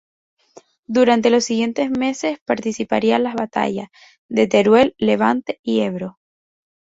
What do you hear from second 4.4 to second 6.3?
Teruel, Levante y Ebro.